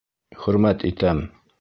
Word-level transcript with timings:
Хөрмәт 0.45 0.87
итәм. 0.91 1.25